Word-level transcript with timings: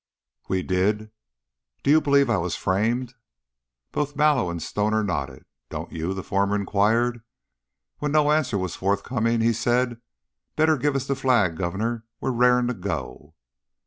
"We 0.47 0.63
did." 0.63 1.11
"Do 1.83 1.91
you 1.91 2.01
believe 2.01 2.27
I 2.27 2.37
was 2.37 2.55
framed?" 2.55 3.13
Both 3.91 4.15
Mallow 4.15 4.49
and 4.49 4.59
Stoner 4.59 5.03
nodded. 5.03 5.45
"Don't 5.69 5.91
you?" 5.91 6.15
the 6.15 6.23
former 6.23 6.55
inquired. 6.55 7.21
When 7.99 8.11
no 8.13 8.31
answer 8.31 8.57
was 8.57 8.75
forthcoming, 8.75 9.41
he 9.41 9.53
said: 9.53 10.01
"Better 10.55 10.77
give 10.79 10.95
us 10.95 11.05
the 11.05 11.13
flag, 11.13 11.55
Governor. 11.55 12.03
We're 12.19 12.31
rar'ing 12.31 12.65
to 12.69 12.73
go." 12.73 13.35